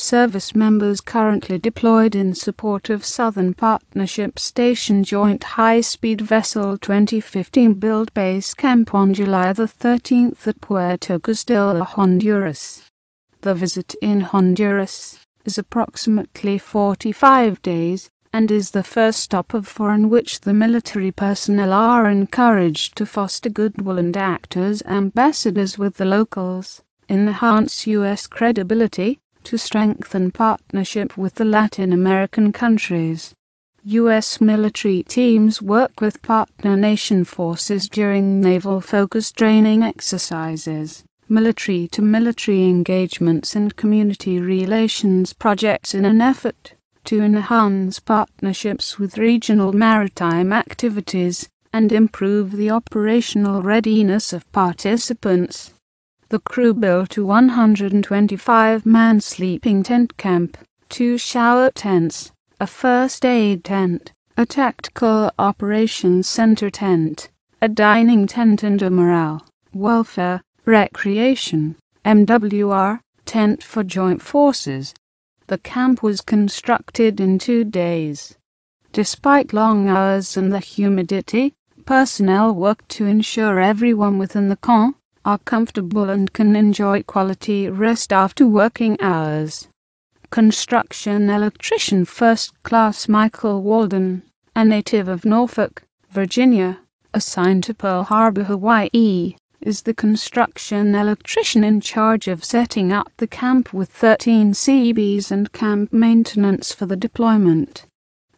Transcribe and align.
service 0.00 0.54
members 0.54 1.00
currently 1.00 1.58
deployed 1.58 2.14
in 2.14 2.34
support 2.34 2.88
of 2.88 3.04
Southern 3.04 3.52
Partnership 3.52 4.38
Station 4.38 5.04
Joint 5.04 5.44
High-Speed 5.44 6.22
Vessel 6.22 6.78
2015 6.78 7.74
build 7.74 8.12
base 8.14 8.54
camp 8.54 8.94
on 8.94 9.12
July 9.12 9.52
the 9.52 9.64
13th 9.64 10.46
at 10.46 10.60
Puerto 10.62 11.18
Castilla, 11.18 11.84
Honduras. 11.84 12.82
The 13.42 13.54
visit 13.54 13.94
in 14.00 14.22
Honduras 14.22 15.18
is 15.44 15.58
approximately 15.58 16.56
45 16.56 17.60
days 17.60 18.08
and 18.32 18.50
is 18.50 18.70
the 18.70 18.82
first 18.82 19.20
stop 19.20 19.52
of 19.52 19.66
four 19.68 19.92
in 19.92 20.08
which 20.08 20.40
the 20.40 20.54
military 20.54 21.12
personnel 21.12 21.72
are 21.72 22.08
encouraged 22.08 22.96
to 22.96 23.04
foster 23.04 23.50
goodwill 23.50 23.98
and 23.98 24.16
act 24.16 24.56
as 24.56 24.82
ambassadors 24.86 25.76
with 25.76 25.96
the 25.96 26.04
locals, 26.04 26.80
enhance 27.08 27.86
U.S. 27.86 28.26
credibility, 28.26 29.18
to 29.44 29.56
strengthen 29.56 30.30
partnership 30.30 31.16
with 31.16 31.34
the 31.34 31.44
Latin 31.44 31.92
American 31.92 32.52
countries. 32.52 33.34
U.S. 33.84 34.40
military 34.40 35.02
teams 35.02 35.62
work 35.62 36.00
with 36.00 36.20
partner 36.20 36.76
nation 36.76 37.24
forces 37.24 37.88
during 37.88 38.40
naval-focused 38.40 39.36
training 39.36 39.82
exercises, 39.82 41.02
military-to-military 41.28 42.64
engagements 42.64 43.56
and 43.56 43.74
community 43.76 44.38
relations 44.38 45.32
projects 45.32 45.94
in 45.94 46.04
an 46.04 46.20
effort 46.20 46.74
to 47.04 47.22
enhance 47.22 47.98
partnerships 47.98 48.98
with 48.98 49.16
regional 49.16 49.72
maritime 49.72 50.52
activities 50.52 51.48
and 51.72 51.92
improve 51.92 52.50
the 52.52 52.70
operational 52.70 53.62
readiness 53.62 54.32
of 54.32 54.50
participants. 54.52 55.72
The 56.30 56.38
crew 56.38 56.74
built 56.74 57.16
a 57.16 57.22
125-man 57.22 59.20
sleeping 59.20 59.82
tent 59.82 60.16
camp, 60.16 60.56
two 60.88 61.18
shower 61.18 61.72
tents, 61.72 62.30
a 62.60 62.68
first 62.68 63.24
aid 63.24 63.64
tent, 63.64 64.12
a 64.36 64.46
tactical 64.46 65.32
operations 65.40 66.28
center 66.28 66.70
tent, 66.70 67.28
a 67.60 67.66
dining 67.68 68.28
tent 68.28 68.62
and 68.62 68.80
a 68.80 68.90
morale, 68.90 69.44
welfare, 69.74 70.40
recreation, 70.64 71.74
MWR, 72.04 73.00
tent 73.24 73.64
for 73.64 73.82
joint 73.82 74.22
forces. 74.22 74.94
The 75.48 75.58
camp 75.58 76.00
was 76.00 76.20
constructed 76.20 77.20
in 77.20 77.40
two 77.40 77.64
days. 77.64 78.36
Despite 78.92 79.52
long 79.52 79.88
hours 79.88 80.36
and 80.36 80.52
the 80.52 80.60
humidity, 80.60 81.54
personnel 81.84 82.54
worked 82.54 82.88
to 82.90 83.06
ensure 83.06 83.58
everyone 83.58 84.16
within 84.16 84.48
the 84.48 84.54
camp 84.58 84.96
are 85.22 85.38
comfortable 85.38 86.08
and 86.08 86.32
can 86.32 86.56
enjoy 86.56 87.02
quality 87.02 87.68
rest 87.68 88.10
after 88.10 88.46
working 88.46 88.96
hours. 89.02 89.68
Construction 90.30 91.28
electrician 91.28 92.06
first 92.06 92.54
class 92.62 93.06
Michael 93.06 93.62
Walden, 93.62 94.22
a 94.56 94.64
native 94.64 95.08
of 95.08 95.26
Norfolk, 95.26 95.82
Virginia, 96.10 96.78
assigned 97.12 97.64
to 97.64 97.74
Pearl 97.74 98.02
Harbor, 98.02 98.44
Hawaii, 98.44 99.34
is 99.60 99.82
the 99.82 99.92
construction 99.92 100.94
electrician 100.94 101.64
in 101.64 101.82
charge 101.82 102.26
of 102.28 102.42
setting 102.42 102.90
up 102.90 103.12
the 103.18 103.26
camp 103.26 103.74
with 103.74 103.90
13 103.90 104.54
Seabees 104.54 105.30
and 105.30 105.52
camp 105.52 105.92
maintenance 105.92 106.72
for 106.72 106.86
the 106.86 106.96
deployment. 106.96 107.84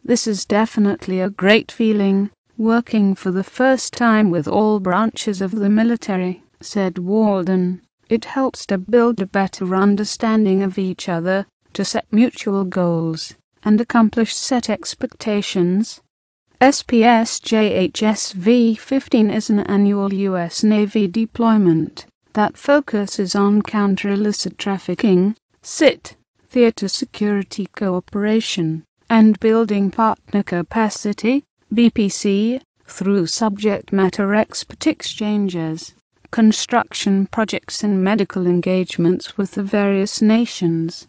This 0.03 0.27
is 0.27 0.43
definitely 0.43 1.21
a 1.21 1.29
great 1.29 1.71
feeling, 1.71 2.29
working 2.57 3.15
for 3.15 3.31
the 3.31 3.43
first 3.43 3.93
time 3.93 4.29
with 4.29 4.49
all 4.49 4.81
branches 4.81 5.39
of 5.41 5.51
the 5.51 5.69
military 5.69 6.43
said 6.65 6.97
Walden. 6.97 7.81
It 8.07 8.23
helps 8.23 8.65
to 8.67 8.77
build 8.77 9.19
a 9.19 9.25
better 9.25 9.75
understanding 9.75 10.63
of 10.63 10.77
each 10.77 11.09
other, 11.09 11.45
to 11.73 11.83
set 11.83 12.05
mutual 12.09 12.63
goals, 12.63 13.35
and 13.63 13.81
accomplish 13.81 14.33
set 14.33 14.69
expectations. 14.69 15.99
SPS 16.61 17.41
JHS 17.41 18.77
15 18.79 19.29
is 19.29 19.49
an 19.49 19.59
annual 19.59 20.13
U.S. 20.13 20.63
Navy 20.63 21.05
deployment 21.05 22.05
that 22.31 22.55
focuses 22.55 23.35
on 23.35 23.61
counter-illicit 23.61 24.57
trafficking, 24.57 25.35
CIT, 25.61 26.15
theater 26.49 26.87
security 26.87 27.67
cooperation, 27.75 28.85
and 29.09 29.37
building 29.41 29.91
partner 29.91 30.43
capacity, 30.43 31.43
BPC, 31.73 32.61
through 32.87 33.27
subject 33.27 33.91
matter 33.91 34.33
expert 34.33 34.87
exchanges 34.87 35.93
construction 36.33 37.27
projects 37.27 37.83
and 37.83 38.03
medical 38.03 38.47
engagements 38.47 39.37
with 39.37 39.51
the 39.51 39.61
various 39.61 40.19
nations. 40.19 41.07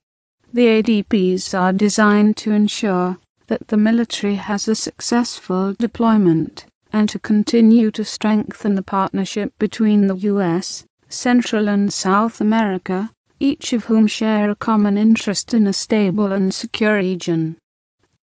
The 0.52 0.66
ADPs 0.66 1.58
are 1.58 1.72
designed 1.72 2.36
to 2.36 2.52
ensure 2.52 3.16
that 3.46 3.68
the 3.68 3.78
military 3.78 4.34
has 4.34 4.68
a 4.68 4.74
successful 4.74 5.72
deployment 5.78 6.66
and 6.92 7.08
to 7.08 7.18
continue 7.18 7.90
to 7.92 8.04
strengthen 8.04 8.74
the 8.74 8.82
partnership 8.82 9.54
between 9.58 10.08
the 10.08 10.16
US, 10.32 10.84
Central 11.08 11.70
and 11.70 11.91
South 11.91 12.42
America, 12.42 13.10
each 13.41 13.72
of 13.72 13.86
whom 13.86 14.06
share 14.06 14.50
a 14.50 14.54
common 14.54 14.98
interest 14.98 15.54
in 15.54 15.66
a 15.66 15.72
stable 15.72 16.32
and 16.32 16.52
secure 16.52 16.96
region. 16.96 17.56